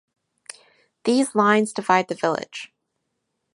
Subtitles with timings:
[1.03, 2.73] These lines divide the village.